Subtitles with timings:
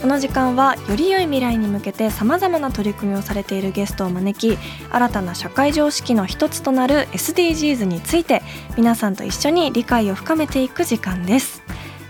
[0.00, 4.58] この時間はより良い未来に向けてさまざまな取り組みをされているゲストを招き
[4.90, 8.40] 新たな社会常識の一つとなる SDGs について
[8.78, 11.62] 皆さんと一緒に理解を深めていく時間です。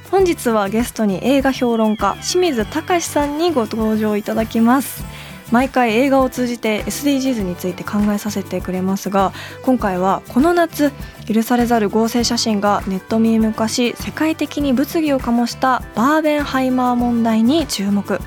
[0.08, 5.04] 本日はゲストに映画評論家清水隆さんにご登場いただきます。
[5.50, 9.32] 毎回映画を通じて SDGs について考えさせてくれますが
[9.62, 10.92] 今回はこの夏
[11.26, 18.20] 許されざる合成写真がネットミーム化し世界的に物議を醸したバーベンハイマー問題に注目。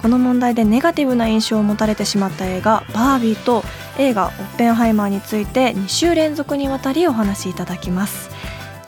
[0.00, 3.64] この問題でネガティブな印象を持たれてしまった映画「バービー」と
[3.96, 8.28] 映画「オッペンハイマー」について2週連続にわたりお話しいただきます。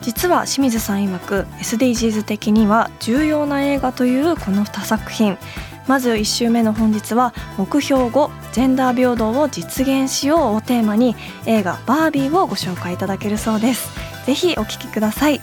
[0.01, 5.39] 実は清水さん曰く SDGs 的には重要な映画というこの2作品。
[5.87, 13.89] まず1週目の本日は目標5ジェンダー平等を実現しようをテーマに映画バービーをご紹介いただけるそうです。
[14.25, 15.39] ぜひお聞きください。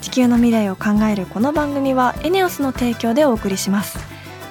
[0.00, 3.98] 地球の未来を考えるこの番組はエネオスの提供でお送りします。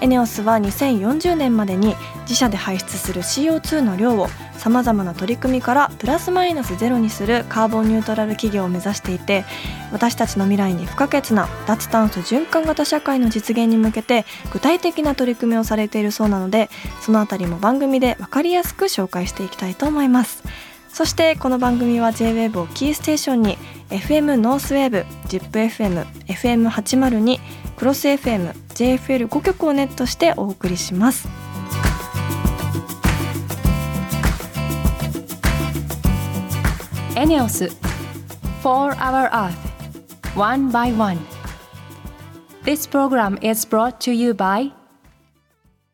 [0.01, 4.27] エネオスは2040年までに自社で排出する CO2 の量を
[4.65, 9.45] さまざまな取り組みからプラスマイナスゼロにするカーボンニュートラル企業を目指していて
[9.91, 20.41] 私たちの未来に不可欠な脱炭素循環型社会の実現に向けて具体的な取り組みをされているそうなのでそのあたりも番組で分かりやすく紹介していきたいと思います。
[20.89, 27.39] そしてこの番組は JWAVE をキーステーションに FM ノースウェーブ ZIPFM、FM802
[27.77, 31.44] クロス FM、JFL5 曲をネットしてお送りします。
[37.17, 37.69] エネオス
[38.61, 39.53] 4 Hour Earth
[40.37, 41.17] One by One.
[42.65, 44.73] This program is brought to you by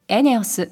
[0.07, 0.71] エネオス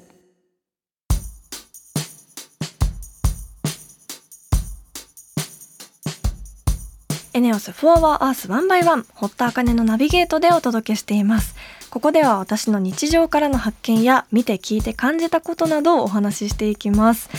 [7.32, 9.04] エネオス4 Hour Earth 1 by One.
[9.14, 11.54] 堀田茜のナビゲートでお届けしています。
[11.90, 17.30] ここでは私の日常からの発見や見て聞いて感じたことなどをお話ししていきます。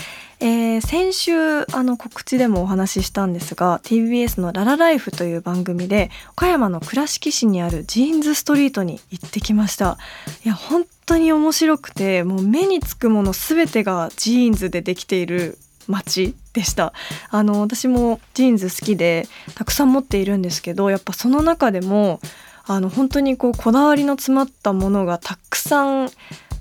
[0.44, 9.98] えー、先週あの告知でもお話ししたんですが TBS の「ララライフ」という番組で岡山の倉敷市にあるジーンズストリートに行ってきました。
[10.44, 16.92] いや本当に面白くてもう目につくもの全てがジーンズでできている街でした。
[17.30, 22.18] あの私もジーンズ好きでたくさん持っているんですけどやっぱその中でも
[22.66, 26.10] あの本当にこうこだわりの詰まったものがたくさん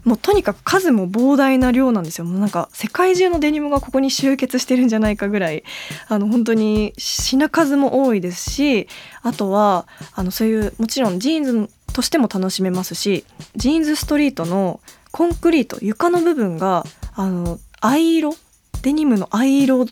[0.03, 2.25] もうとにかく数も膨大な量なんですよ。
[2.25, 5.63] もうなんか世界中のデニムがここに集結してるんじゃないかぐらい。
[6.07, 8.87] あの本当に品数も多いですし
[9.21, 13.25] あとはあのそういうもちろんジーンズとしても楽しめますし
[13.55, 14.79] ジーンズストリートの
[15.11, 16.85] コンクリート床の部分が
[17.15, 18.35] あの藍色？
[18.81, 19.85] デニムの藍色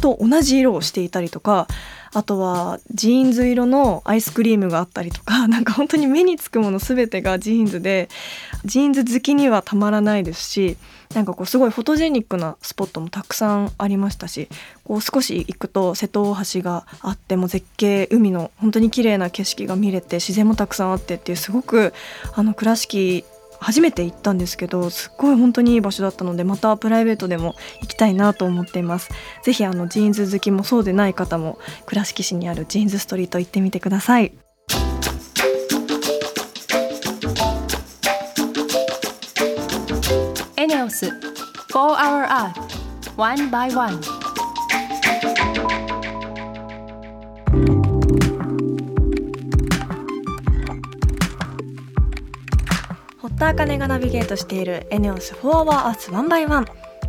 [0.00, 1.68] と同じ色をしていたりとか
[2.14, 8.08] あとはジーンズ色のアイスクリームがあったりとか なんか本当に目につくもの全てがジーンズで
[8.64, 10.76] ジーンズ好きにはたまらないですし
[11.14, 14.48] なんかこうすごいフォトジェニックなスポットもたくさんありましたし
[14.84, 21.92] こう少し行くと瀬戸大橋があっても絶景海の本当に綺麗な景色が見れて自然もたくさんあってっていうすごく
[22.34, 23.24] あの倉敷
[23.64, 29.08] 初めて行ったんですけどすっごい本当にいい場所だったのでまたプライベートでも行きたいなと思っています。
[29.42, 34.34] ぜひあのジーンズ好きもそうでない方も倉敷市にあるジーンズストリート行ってみてください。
[40.56, 41.12] ENEOS
[41.72, 42.74] For Our Earth
[43.16, 44.13] One by One.
[53.24, 56.66] 堀田茜がナビゲートしている ENEOS For Our Earth One by One。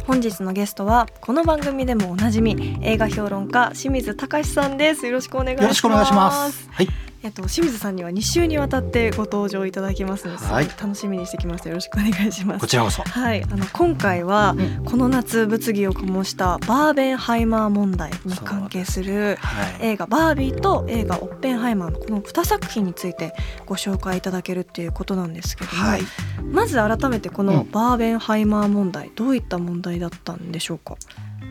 [0.07, 5.05] 本日のゲストはこの番組でもおなじみ映画評論家清水節さんです。
[5.05, 5.63] よろしくお願いします。
[5.63, 6.69] よろしくお願いします。
[6.71, 7.04] はい。
[7.25, 11.69] えっと、清水さんには2週にわたってご登場いただきますので、すごい楽しみにしてきました。
[11.69, 12.59] よろしくお願いします。
[12.59, 13.01] こちらこそ。
[13.01, 14.55] はい、あの今回は、
[14.85, 19.39] この夏物議を醸したバーベンハイマー問題に関係する
[19.81, 23.33] 映画バービーと映画オッペンハイマーのこの2作品について
[23.65, 26.01] ご紹介いただけるっていうことなんですけども、はい、
[26.43, 30.95] まず改めてこのバーベンハイマー問題、どういった問題だったんでしょうか？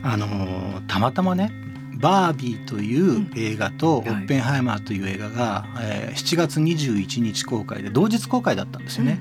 [0.03, 1.51] あのたまたまね
[1.97, 9.19] バービーという映画と、オッペンハイマーという映画が、えー、7月21日公開で同日公開だったんですよね。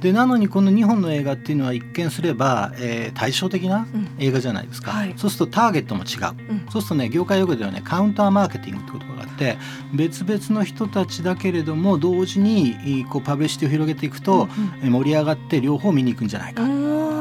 [0.00, 3.86] でなのにこの2本の映画っていうのは一見すれば、えー、対照的な
[4.18, 9.56] 映画じゃないですか、うんはい、そうするとターゲットも違う、うん、そうするとね業界用語ではねカウンターマーケティングって言葉があって
[9.94, 14.48] 別々の人たちだけれども同時にこうパブリシティを広げていくと、
[14.82, 16.62] うんうん、盛り上がって両方見に行くんじゃないか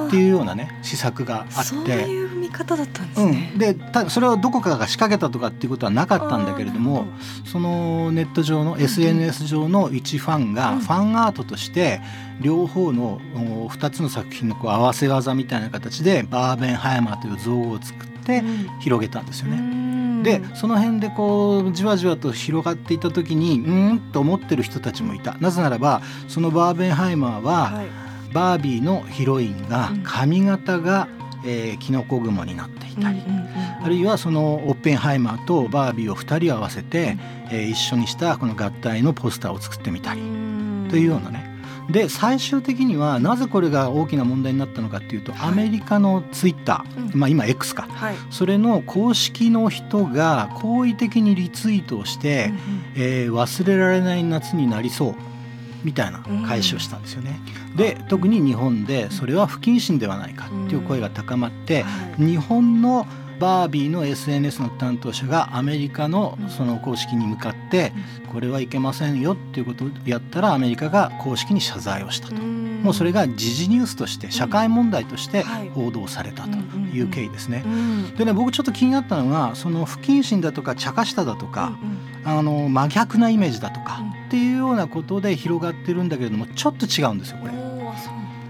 [0.08, 1.64] っていうようなね施策があって。
[1.64, 3.52] そういう見方だったんですね。
[3.54, 3.76] うん、で
[4.10, 7.06] それはどこかが仕掛けたとかっていうことはなかったんだけれども
[7.46, 12.02] そのネット上の SNS 上の一ファンがファンアートとして
[12.42, 13.20] 両方の
[13.70, 18.44] 2つの作品のこう合わせ技みたいな形でバーベンハイマーという造語を作って
[18.82, 19.86] 広げたんですよね。
[20.24, 25.38] でその辺でこうじわじわと広がっていた時にうんと思ってる人たちもいた。
[25.40, 28.05] なぜならばそのバーベンハイマーは、はい、
[28.36, 31.08] バービーのヒロインが髪型が、
[31.44, 33.22] うん、えー、キノコ雲になっていたり、
[33.82, 37.18] あるいはそのオッペンハイマーとバービーを2人合わせて、
[37.50, 40.22] うん、えー、一緒にしたこの合体のポスターを作ってみたり。
[40.90, 41.56] というようなね。
[41.90, 52.60] で最終的にはなぜこれが大きな問題になったのかっていうと、はい、アメリカのツイッター、うん、まあ、今 X か、はい、それの公式の人が好意的にリツイートをして、うんうん、
[52.96, 55.16] えー、忘れられない夏になりそう
[55.86, 57.40] みたいな返しをしたんですよね。
[57.72, 61.86] うん、で特に日本でそれは不謹慎ではないかっていう声が高まって、
[62.20, 63.06] うん、日本の
[63.40, 67.92] バービーの SNS の担当者がアメリカのその公式に向かって
[68.32, 72.36] これはいけませんよっていうことをやったらアメリカが公式に謝罪をしたと。
[72.36, 75.44] もうそれが時事ニュースとして社会問題として
[75.74, 76.50] 報道されたと
[76.94, 77.64] いう経緯ですね。
[78.18, 81.78] でね僕ちょっと気になったのがその不謹慎だとか茶化しただとか
[82.24, 87.54] あの真逆なイメージだとかっていうようなことで広がってるんだけれどもちょっと違うんですよこれ。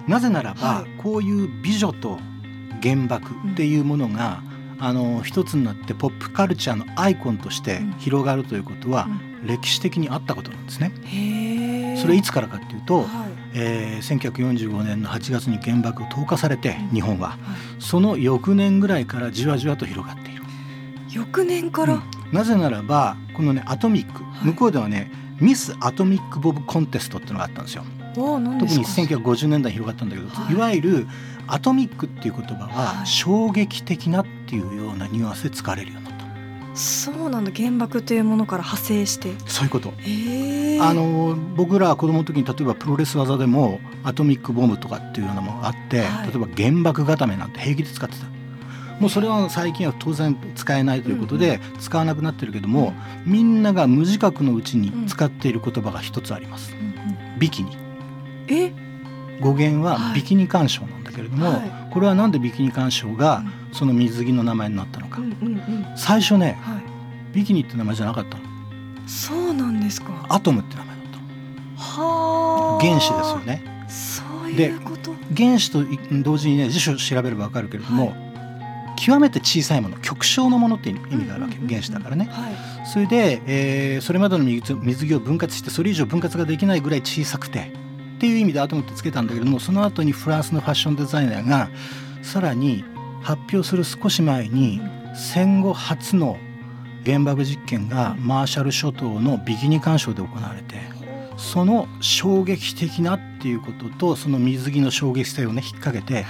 [0.07, 2.19] なぜならば、こういう美女と
[2.81, 4.43] 原爆っていうものが、
[4.77, 9.07] あの一つになってポップカルチャーのアイコンとして広がるということは、
[9.43, 10.91] 歴史的にあったことなんですね。
[11.99, 13.35] それいつからかっていうと、はい。
[13.57, 17.37] えー、1945年の8月に原爆を投下されて日本は、はい、
[17.79, 20.43] その翌年ぐらいからじわじわと広がっている。
[21.09, 22.01] 翌年から、うん、
[22.33, 27.83] なぜならばこのねアトミック、はい、向こうではねミス・アトミック・ボブ・コンテストっていうのがあったんですよ。
[28.15, 31.07] 特に1950年代広がったんだけど、はい、いわゆる
[31.47, 36.25] アトミックっていう言葉は衝撃的なっていうようなニュアンスで使われるようになった。
[36.75, 39.33] そうなんだ原爆というものから派生して。
[39.47, 48.25] そういうこと、あの僕ら子供の時に例えばプロレス技でもアトミックボムとかっていうようなものがあって、はい、例えば原爆固めなんて平気で使ってた
[48.99, 52.93] もうそれは最近は当然使えないということで使わなくなってるけども、
[53.25, 57.77] うん、みんなが無自覚のうちに使っている言葉が一つあります、うん、ビキニ。
[58.47, 58.71] え？
[59.41, 63.43] 語源はビキニ干渉なんだけれども、はい、これはなんでビキニ干渉が
[63.73, 65.19] その水着の名前になったのか、
[65.97, 66.83] 最初ね、はい、
[67.33, 68.43] ビキニって名前じゃなかったの。
[69.05, 70.25] そうなんですか。
[70.29, 73.85] アトムって名前だったは原子ですよね。
[73.89, 75.13] そういうこと。
[75.35, 75.83] 原子と
[76.23, 78.24] 同時にね辞書調べればわかるけれども、はい、
[78.95, 87.71] 極めて小さいもの極小のものって意味があるわけ、原子だからね、はい、それで、えー、それまでの水水着を分割してそれ以上分割ができないぐらい小さくて
[88.15, 91.69] っていう意味でアトムってつけたんだけれどもその後にフランスのファッションデザイナーが
[92.21, 92.83] さらに
[93.21, 94.81] 発表する少し前に
[95.15, 96.37] 戦後初の
[97.05, 100.75] 原爆実験がマーシャル諸島のビキニ干渉で行われて
[101.37, 106.25] その衝撃的なっていうこととその水着の衝撃性をね引っ掛けて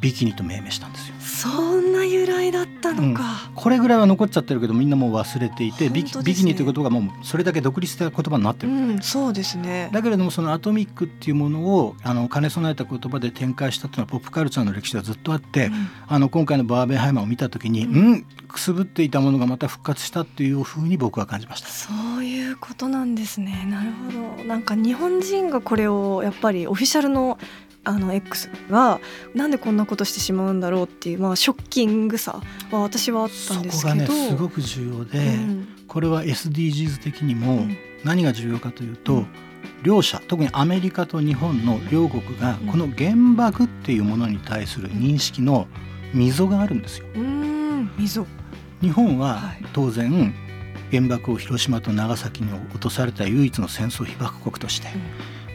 [0.00, 1.14] ビキニと命名したんですよ。
[1.20, 9.90] そんな由来だったのか、うん、これぐらいは残っちゃってるけどみんなもう忘れていて、ね、ビキニということがもうそれだけ独立した言葉になってる、うん、そうですね。
[9.92, 21.68] だけれどもそのアトミックっていうものをあの兼ね備えた言葉で展開したっていうのはポップカルチャーの歴史ではずっとあって、うん、あの今回のバーベンハイマーを見た時に、うん、んくすぶっていたものがまた復活したっていうふうに僕は感じました。
[21.68, 23.66] そういうことなんですね。
[23.66, 24.44] なるほど。
[24.44, 27.38] なんか日本人がこれをやっぱりオフィシャルの
[27.84, 29.00] あの X が
[29.34, 34.06] なんでこんなことしてしまうんだろうっていう、まあ、ショッキングさは私はあったんですけど。
[34.06, 37.66] そこがねすごく重要で、うん、これは SDGs 的にも
[38.04, 39.26] 何が重要かというと、うん、
[39.82, 45.66] 両者特にアメリカと日本の両国がこの原爆っていうものに対する認識の
[46.12, 47.06] 溝があるんですよ。
[47.14, 48.26] うん溝。
[48.80, 50.34] 日本は当然、
[50.90, 54.88] 原爆を広島と長崎に落とされた唯一の戦争被爆国として、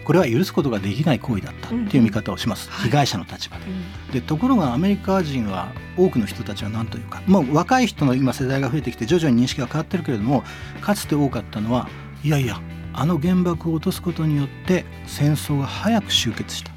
[0.05, 3.65] これは許すことができない行為だったっていう見方をします、うん、被害者の立場で。
[4.13, 10.43] でところがアメリカ人は多くの人たちは何というかもう若い人の今世代が増えてきて徐々に認識が変わってるけれども
[10.81, 11.89] かつて多かったのは
[12.23, 12.61] いやいや
[12.93, 16.71] あの原爆を落とすことによって戦争が早く終結した。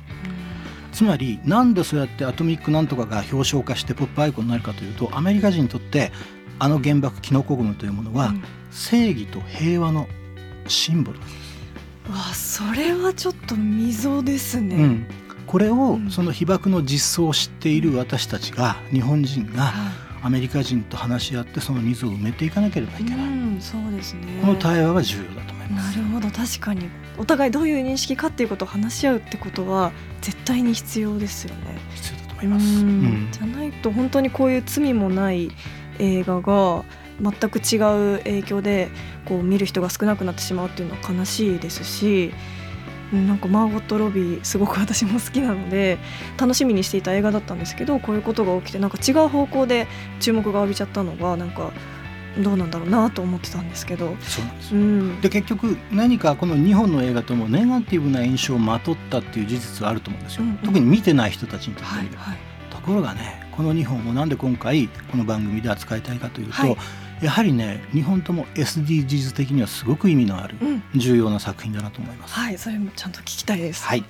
[0.91, 6.11] つまりなんでそうやってアトミックなんとかが表彰化してポップアイコンになるかというとアメリカ人にとって
[6.59, 8.43] あの原爆キノコ雲というものは、うん。
[8.71, 10.09] 正義と平和の
[10.67, 11.48] シンボルです、
[12.11, 15.07] わそれはちょっと溝ですね、うん、
[15.47, 16.11] これを、うん。
[16.11, 24.41] その被爆の実相を知っている私たちが日本人がはアメリカ人と話し合ってその溝を埋めていかなければいいけない、うんそうですね。
[24.41, 25.99] この対話が重要だと思います。
[25.99, 26.89] なるほど確かに。
[27.19, 31.79] お互いどういう認識かっていうことを話し合うってことは絶対に必要ですよね。
[31.95, 32.67] 必要だと思います。
[32.67, 32.89] うん。
[32.89, 33.29] うん。
[33.33, 35.51] じゃないと本当にこういう罪もない
[35.99, 36.85] 映画が
[37.21, 37.77] 全く違
[38.17, 38.89] う影響で
[39.25, 42.33] こう見る人が少なくなってしまうっていうのは悲しいですし
[43.13, 45.99] うんなんかマーゴット・ロビーすごく私も好きなので
[46.39, 49.87] 楽しみにしていた映画だったんですけどこういうことが起きてなんか違う方向で
[50.21, 51.73] 注目が浴びちゃったのがなんか
[52.39, 54.15] どうなんだろうなと思ってたんですけど。
[54.21, 54.45] そう。
[54.45, 60.57] なんですようんで結局何かこの2本の映画ともネガティブな印象をまとったっていう事実はあると思うんですよ、うんうん。
[60.59, 62.39] 特に見てない人たちにとってみれば、はいはい。
[62.71, 66.77] ところがねこの2本をなんで今回この番組で扱いたいかというと、はい
[67.21, 72.35] やはりね2本とも SDGs 的にはすごく意味のあるうん重要な作品だなと思います。
[72.35, 73.85] はい、それもちゃんと聞きたいです。
[73.85, 74.05] はい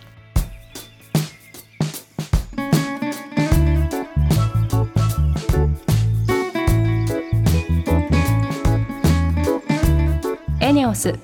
[10.61, 11.15] エネオス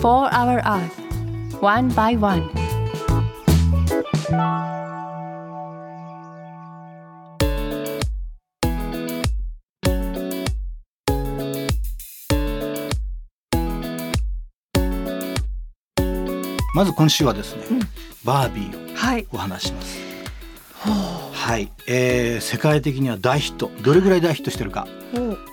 [0.00, 2.48] For Our Earth One by One
[16.74, 17.80] まず今週はですね、うん。
[18.24, 19.26] バービーをはい。
[19.32, 19.98] お話しします。
[20.74, 20.90] ほ
[21.32, 23.70] はい、えー世界的には大ヒット。
[23.82, 24.86] どれぐらい大ヒットしてるか。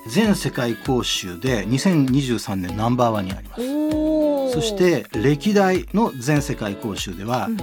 [0.10, 3.62] 全世界公衆で2023年ナンバーワンになります。
[4.54, 7.58] そして歴代の全世界公衆ではうん。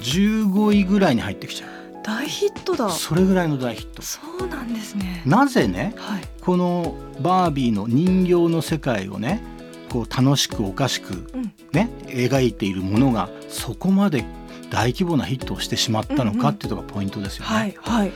[0.00, 1.66] 15位ぐらいに入ってきちゃ
[2.04, 2.86] 大ヒットだ。
[2.86, 4.02] うそれぐらいの大ヒット。
[4.02, 5.22] そうなんですね。
[5.26, 6.22] なぜねはい。
[6.40, 9.42] このバービーの人形の世界をね
[9.88, 11.52] こう楽しくおかしくうん。
[11.72, 14.24] ね描いているものがそこまで
[14.70, 17.50] 大規模なヒットをしてしまったのかっていうのがポイントですよね。
[17.50, 18.12] はいはい。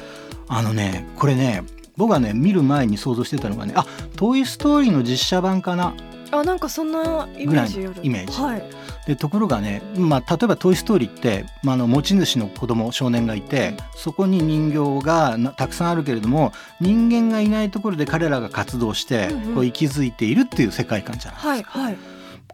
[0.49, 1.65] あのねこれね
[1.97, 3.87] 僕はね見る前に想像してたのがねあ
[4.17, 5.95] 「トイ・ストーリー」の実写版かな
[6.33, 8.41] あなんかそんなイメージイメージ。
[8.41, 8.63] はい。
[9.07, 19.55] でところがね、まあ、例えば「トイ・ストーリー」って、まあ、あの持ち主の子供少年がいてそこに人形がなたくさんあるけれども人間がいないところで彼らが活動してうんうん。
[19.55, 21.97] こう息づいているっていう世界観じゃない、はいはい。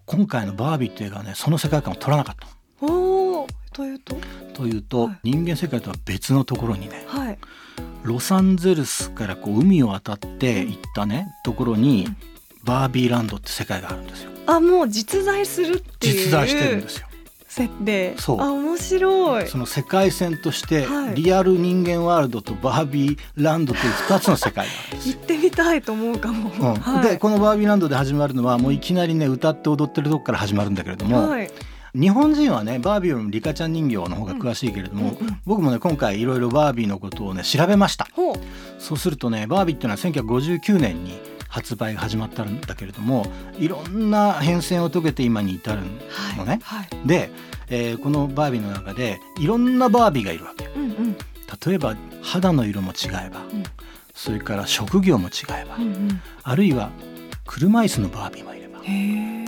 [0.06, 4.16] 今回の「バービー」っていう映画はねその世界観を取らなかったおおというと？
[4.54, 5.18] というと、はい。
[5.30, 7.38] 人間世界とは別のところにねはい。
[8.02, 12.16] ロサンゼルスからこう海を渡って行ったねところにうん
[12.68, 14.30] バービーランドって世界があるんですよ。
[14.46, 16.14] あもう実在するっていう。
[16.26, 17.06] 実在してるんですよ。
[17.48, 18.14] 設定。
[18.18, 18.40] そう。
[18.40, 19.46] あ面白い。
[19.48, 21.14] その世界線としてはい。
[21.14, 25.16] リアル人間ワールドとバービーランドという2つの世界があるんですよ。
[25.16, 26.74] 行ってみたいと思うかも、うん。
[26.74, 27.08] はい。
[27.08, 31.50] でこのバービーランドで始まるのはもういきなりね歌って踊ってるとこから始まるんだけれども、はい。
[31.94, 35.40] 日本人はねバービーよりもリカちゃん人形の方が詳しいけれども、うんうん。
[35.46, 38.06] 僕もね今回いろいろバービーのことをね調べました。
[38.78, 41.18] そうするとねバービーっていうのは1959年に
[41.48, 43.26] 発売が始まったんだけれども
[43.58, 45.80] いろんな変遷を遂げて今に至る
[46.36, 46.60] のね。
[46.62, 47.30] はいで、
[47.68, 50.66] えーこのバービーの中でいろんなバービーがいるわけ。
[50.66, 51.16] うんうん。
[51.66, 53.62] 例えば肌の色も違えば、うん。
[54.14, 55.30] それから職業も違
[55.62, 56.20] えば、うんうん。
[56.42, 56.90] あるいは
[57.46, 58.78] 車椅子のバービーもいれば。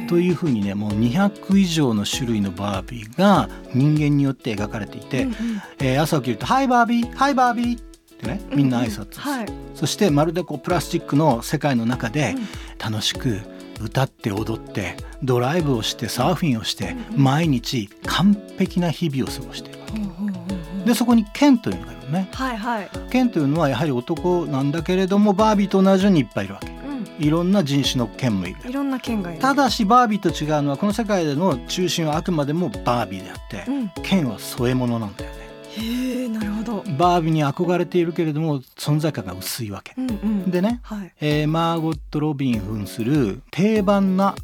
[0.08, 5.36] というふうにねもう200以上の種類のバービーが人間によって描かれていて、うんうん。
[5.78, 7.82] えー朝起きると「ハイバービーハイバービー」
[8.20, 8.90] ってねみんな挨拶。
[8.90, 9.46] する、はい。
[9.74, 12.92] そしてまるでこうプラスチックの世界の中でうん。
[12.92, 13.40] 楽しく
[13.82, 20.84] 歌って踊ってドライブをしてサーフィンをしてうん毎日完璧な日々を過ごしているわけ。
[20.84, 22.28] でそこにケンというのがいるね。
[22.32, 22.90] はいはい。
[23.10, 26.68] ケンというのはやはり男なんだけれどもバービーと同じようにいっぱいいるわけ。
[26.68, 27.24] うん。
[27.24, 28.70] いろんな人種のケンもいる。
[28.70, 29.40] いろんな県がいる。
[29.40, 33.88] ただしバービーと違うのはこの世界での中心はあくまでもバービーであってうん。
[34.02, 35.30] ケンは添え物なんだよ。
[35.32, 35.39] ね
[35.76, 36.84] へえなるほど。
[36.98, 39.94] バービーに憧れているけれども存在感が薄いわけ。
[39.96, 40.50] うんうん。
[40.50, 41.12] でねはい。
[41.20, 44.34] えーマーゴット・ロビン扮する定番な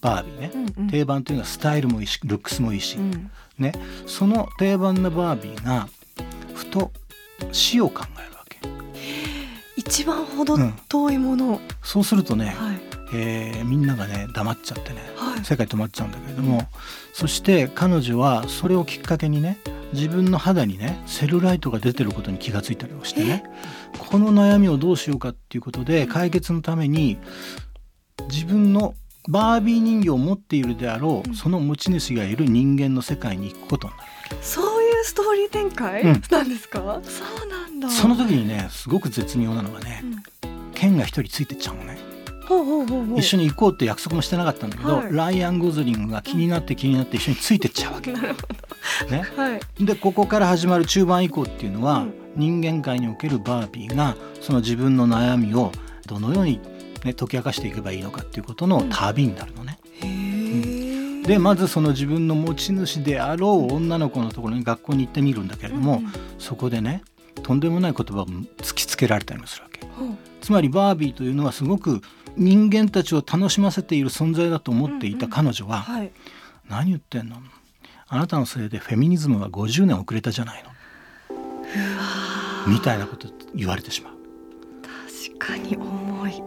[0.00, 0.90] バービーね、うんうん。
[0.90, 3.30] 定番というのはスタイルもいいしルックスもいいし、うん。
[3.58, 3.72] ね、
[4.06, 5.88] その定番なバービーが
[6.54, 6.92] ふと
[7.50, 8.58] 死を考えるわけ。
[9.76, 10.56] 一番ほど
[10.88, 11.60] 遠いもの。
[11.82, 12.80] そうするとね、はい。
[13.14, 14.96] えーみんながね黙っちゃってね。
[15.16, 15.44] はい。
[15.44, 16.62] 世界止まっちゃうんだけれども、
[17.12, 19.58] そして彼女はそれをきっかけにね
[19.92, 23.44] 自分の肌にねセルライトが出てることに気がついたりをしてね。
[23.98, 27.18] この悩みをどうしようかっていうことで解決のために
[28.30, 28.94] 自分の
[29.28, 31.34] バービー人形を持っているであろう、うん。
[31.34, 34.08] その持ち主がいる人間の世界に行くことになる
[34.42, 36.22] そういうストーリー展開うん。
[36.30, 37.00] なんですか？
[37.02, 37.90] そうなんだ。
[37.90, 40.72] その時にねすごく絶妙なのがねうん。
[40.74, 41.98] ケンが一人ついてっちゃうのね
[43.16, 45.12] 一緒に行こうって約束もしてなかったんだけど、はい。
[45.12, 48.18] ライアン・ゴズリングが気になって気になって一緒についてっちゃうわけ、ね、
[49.36, 49.84] はい。
[49.84, 52.14] でここから始まる中盤以降っていうのは、うん。
[52.36, 55.72] 人間界におけるバービーがその自分の悩みを
[56.06, 56.60] どのように、
[57.04, 59.78] ね、解き明かしていけばいいのかっていうことの旅になるのね。
[60.02, 66.00] へえでまずその自分の持ち主であろう女の子のところに学校に行ってみるんだけれども、
[66.38, 67.02] そこでね
[67.42, 68.26] とんでもない言葉を
[68.58, 69.80] 突きつけられたりもするわけ。
[70.40, 72.00] つまりバービーというのはすごく
[72.38, 76.12] 人間たちを楽しませている存在だと思っていた彼女は、はい。
[76.68, 77.36] 何言ってんの？
[78.06, 80.70] あなたのせいでフェミニズムは50年遅れたじゃないの。
[82.66, 84.14] みたいなこと言われてしまう。
[85.36, 86.46] 確かに重い、ね。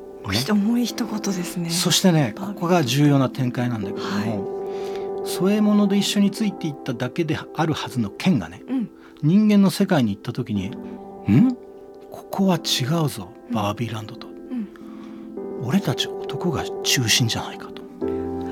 [0.50, 1.70] 重い一言ですね。
[1.70, 8.90] そしてねここが重要な展開なんだけれども、添え物で一緒についていっただけであるはずの剣がねうん。
[9.22, 10.70] 人間の世界に行った時に
[11.30, 11.56] 「ん？
[12.10, 14.31] ここは違うぞバービーランドと」うん
[15.64, 17.82] 俺たち男が中心じゃないかと。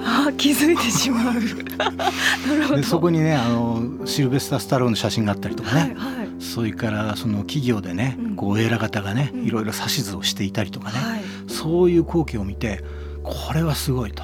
[0.04, 1.34] あ気づいてしまう。
[1.78, 2.76] なるほど。
[2.78, 6.30] でそこにねあのシルベスター・スタローンの写真があったりとかね、はいはい。
[6.40, 8.36] それからその企業でね、うん。
[8.36, 9.46] こうエラ型がね、うん。
[9.46, 11.22] いろいろ指図をしていたりとかね、はい。
[11.48, 12.84] そういう光景を見て
[13.24, 14.24] これはすごいと。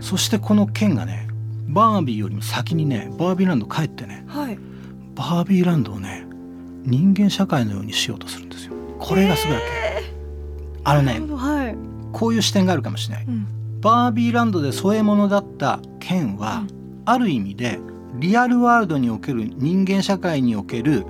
[0.00, 1.28] そしてこの剣がね
[1.68, 4.58] バービーよりも先にねバービーランド帰ってねはい。
[5.14, 6.26] バービーランドをね
[6.84, 8.72] 人間社会のようにしようとするんですよ。
[8.98, 9.66] これがすごいわけ、
[10.84, 11.76] あのなねはい、
[12.12, 13.24] こういう視点があるかもしれない。
[13.26, 13.46] うん。
[13.80, 16.64] バービーランドで添え物だった剣は、
[17.06, 17.78] ある意味で
[18.18, 21.06] リアルワールドにおける人間社会における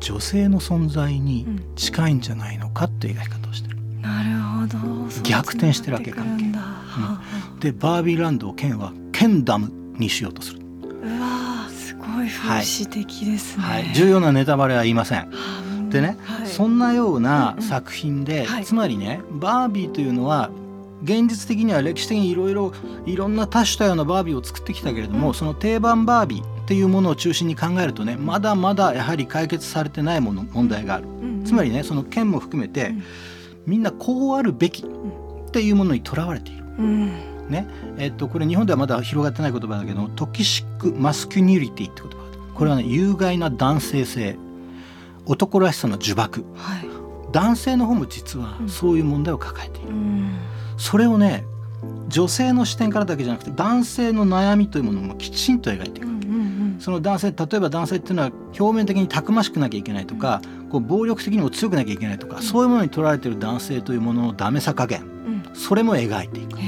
[0.00, 3.76] 女性の存在に近いんじゃないのかっていう描き方をしてる。
[4.00, 5.22] なるほど。
[5.22, 6.52] 逆転してるわけ繋がってくるん
[7.60, 15.18] でバービーランドを剣はケンダムにしようとする、あうわーすごい風刺的ですね、はい、重要なネタバレは言いません。
[15.18, 15.26] は
[15.68, 16.46] あでね、はい。
[16.46, 17.68] そんなようなうんうん。
[17.68, 18.64] 作品で、はい。
[18.64, 20.50] つまりねバービーというのは
[21.04, 22.72] 現実的には歴史的にいろいろ
[23.06, 31.04] いろんな多種多様なバービーを作ってきたけれども、うんその定番バービーっていうものを中心に考えるとねまだまだやはり解決されてないもの問題がある。
[31.04, 33.02] うんうんつまりねその剣も含めて、うん。
[33.66, 36.64] みんなこうあるべきっていうものにとらわれている。
[36.78, 37.06] うん。
[37.48, 37.66] ね。
[37.98, 42.16] えっと、これ日本ではまだ広がってない言葉だけどトキシック・マスキュニリティって言葉
[42.54, 44.36] これはね有害な男性性
[45.26, 46.40] 男らしさの呪縛。
[46.54, 46.86] はい。
[47.32, 48.68] 男性の方も実はうん。
[48.68, 50.38] そういう問題を抱えている、うん。
[50.76, 51.44] それをね
[52.08, 56.22] 女性の視点からだけじゃなくて男性の悩みというものもきちんと描いている、うんうん
[56.82, 62.42] その男性例えば男性っていうのは表面的にたくましくなきゃいけないとか、こう暴力的にも強くなきゃいけないとか、うん。
[62.42, 65.02] そういうものに取られている男性というもののダメさ加減。
[65.02, 65.44] うん。
[65.54, 66.58] それも描いていく。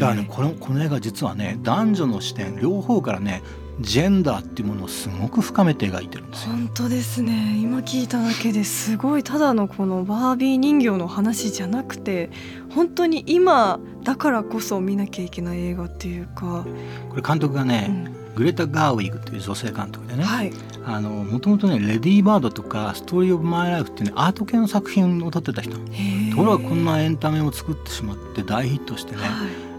[0.00, 3.44] だからねこのこの映画実はね男女の視点両方からね
[3.80, 6.52] ジェンダーっていうものをすごく深めて描いてるんですよ。
[6.52, 7.58] 本当ですね。
[7.60, 12.30] 今聞いただけですごいただのこのバービー人形の話じゃなくて
[12.70, 16.64] 本当に今だからこそ見なきゃいけない映画っていうか、
[17.08, 18.14] これ監督がうね、ん。
[18.34, 20.52] グレタ・ガーウィグという女性監督でね、はい。
[20.84, 25.76] あのもともとね「レディー・バード」とか「ストーリー・オブ・マイ・ライフ」っていうねアート系の作品を撮ってた人。
[25.76, 29.30] ところがこんなエンタメを作ってしまって大ヒットしてね、はい。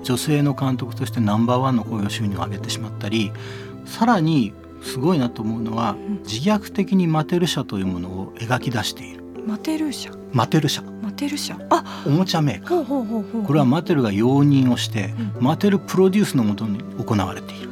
[0.03, 3.31] 女性の監督としてナンバーワンの興行収入を上げてしまったり
[3.85, 6.23] さらにすごいなと思うのはうん。
[6.23, 9.23] 自虐的にマテル社というものを描き出している。
[9.45, 10.11] マテル社？
[10.33, 10.81] マテル社。
[10.81, 11.57] マテル社？
[11.69, 13.45] あおもちゃメーカー。
[13.45, 15.43] これはマテルが容認をしてうん。
[15.43, 17.69] マテルプロデュースのもとに行われている。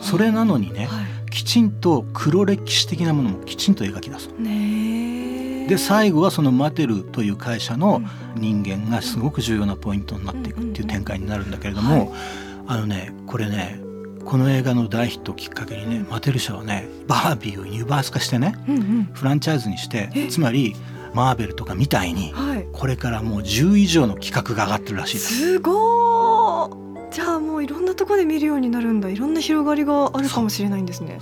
[0.00, 1.30] それなのにねはい。
[1.30, 4.30] きちんと黒歴史的なものもきちんと描き出す
[5.68, 8.40] で最後はそのマテルという会社のうん。
[8.40, 12.14] 人間がすごく重要なポイントになっていくっていう展開になるんだけれども、
[12.66, 13.80] あのねこれね
[14.26, 19.04] この映画の大ヒットをきっかけにねマテル社はねバービーをユニバース化してねうんうん。
[19.12, 20.28] フランチャイズにしてえ。
[20.28, 20.74] つまり
[21.14, 22.66] マーベルとかみたいにはい。
[22.72, 25.14] これからもう10以上の企画が上がってるらしい。
[25.14, 25.34] です。
[25.34, 27.10] すごー。
[27.10, 29.08] じゃあもういろんなところで見るようになるんだ。
[29.08, 31.18] いろんな広がりがあるかもしれないんですね。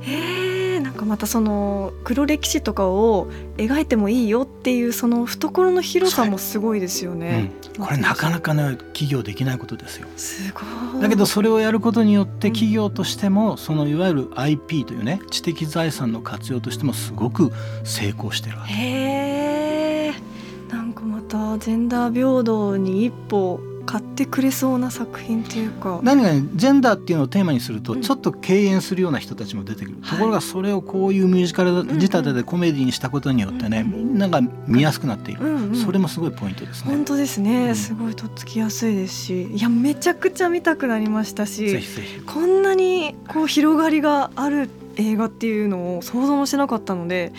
[0.00, 0.53] へえ
[0.94, 3.26] なんかまたその黒歴史とかを
[3.56, 10.06] 描いてもいいよっていうその懐の広さもすごいですよね、うん、これなかなかね企業できないことですよ。
[10.16, 17.50] すごいだけどそれをやることによって企業としてもそのいわゆる IP というね知的財産の活用としてもすごく
[17.82, 18.72] 成功してるわけ。
[18.72, 20.14] へえ
[20.70, 23.58] なんかまたジェンダー平等に一歩
[23.94, 26.00] 買ってくれそうな作品っていうか。
[26.02, 28.02] 何がねジェンダーっていうのをテーマにするとうん。
[28.02, 30.10] ちょっと敬遠するような人たちも出てくる、はい。
[30.10, 36.90] ところがそれをこういうミュージカル仕立てでコメディにしたことによってね、うんみんなが見やすくなっている、うんうんそれもすごいポイントですね。
[36.90, 37.04] 本。
[37.04, 37.76] 当ですね、うん。
[37.76, 39.42] すごいとっつきやすいですし。
[39.44, 41.78] いやめちゃくちゃ見たくなりましたし
[42.26, 47.32] こんなにこう広がりがある映画っていうのを想像もしなかったので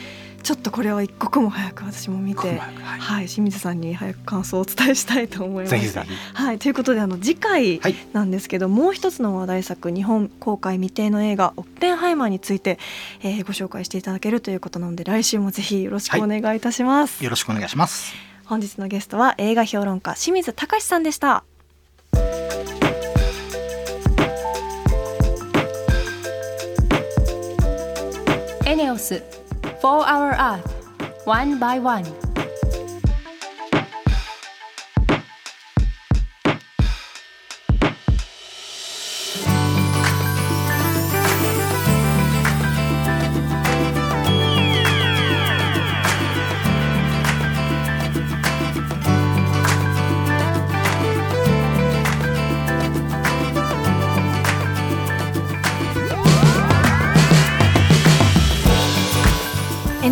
[0.46, 2.60] ちょっとこれは一刻も早く私も見て、はい、
[3.00, 5.72] はい、清水さんに早く感想をお伝えしたいと思います。
[5.72, 7.82] ぜひぜひはい、ということであの次回
[8.14, 12.78] なんですけど、はい、もう一つの話題作日本公開未定の映画「オッペンハイマー」について、
[13.24, 17.24] えー、ご紹介していただけるということなので来週もぜひよろしくお願いいたします。
[17.24, 18.14] よろしくお願いします。
[18.46, 21.44] 本日のゲストは映画評論家清水隆さんでした。
[28.68, 29.24] エネオス
[29.86, 30.66] for our art,
[31.26, 32.25] one by one.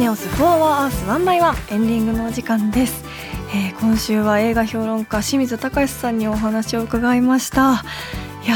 [0.06, 0.18] ワ
[1.18, 3.06] ンバイワンエンディングのお時間です、
[3.56, 7.86] えー、今週は映画評論家清水隆さんにお話を伺いました。
[8.46, 8.56] いや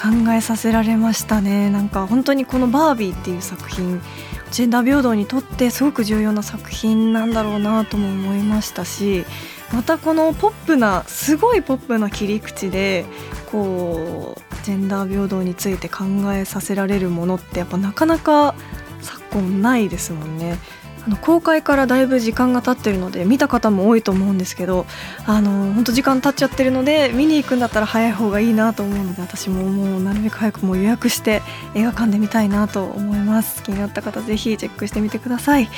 [0.00, 1.70] 考えさせられましたね。
[1.70, 4.00] なんか本当にこのバービーっていう作品
[4.52, 9.24] ジェンダー平等にとってすごく重要な作品なんだろうなとも思いましたし
[9.72, 13.06] またこのポップなすごいポップな切り口で
[13.50, 18.54] こうジェンダー平等について考えさせられるものってやっぱなかなか
[19.32, 20.58] 構ないですもんね。
[21.04, 24.86] あの公開からだいぶ時間が経ってるので見た方も多いと思うんですけど
[25.26, 31.42] あの本当時間経っちゃってるので見に行くんだったら早い方がいいなと思うので私ももうなるべく早くも予約して
[31.74, 35.68] 映画館で見たいなと思います気になった方ぜひチェックしてみてください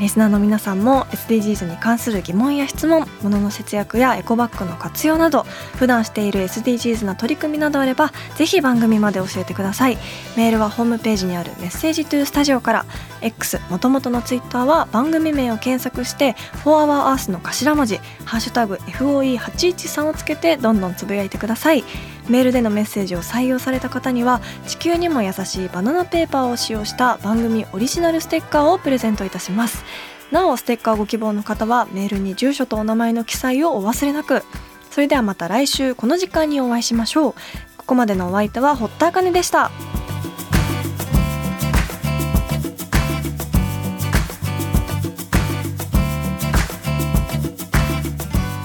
[0.00, 5.44] リスナーの皆さんも SDGs に関する疑問や質問物の節約やエコバッグの活用など
[5.76, 9.98] 普段している SDGs な取り組みなどあればぜひ番組まで教えてください。
[10.36, 12.86] メールはホームページにあるメッセージトゥースタジオから
[13.20, 21.84] X もともとのツイッターは番組名を検索して「4HourEarth」の頭文字「ハッシュタグ #FOE813」をつけてどんどんつぶやいてください。
[22.28, 29.84] メールでのメッセージを採用された方には地球にも優しいバナナペーパーを使用した番組オリジナルステッカーをプレゼントいたします。
[30.30, 34.42] なおステッカーご希望の方はメールに住所とお名前の記載をお忘れなく。
[34.90, 37.32] それではまた来週この時間にお会いしましょう。
[37.76, 39.70] ここまでのお相手は堀田茜でした。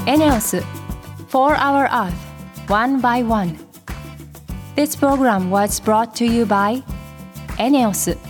[0.05, 0.63] エネオス
[1.29, 2.28] 4 Hour Earth.
[2.69, 3.57] one by one.
[4.75, 6.83] This program was brought to you by
[7.57, 8.28] ENEOS.